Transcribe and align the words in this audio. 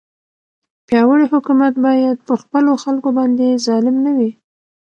پیاوړی 0.87 1.25
حکومت 1.33 1.73
باید 1.85 2.17
پر 2.27 2.35
خپلو 2.43 2.71
خلکو 2.83 3.09
باندې 3.17 3.61
ظالم 3.65 3.95
نه 4.05 4.11
وي. 4.17 4.31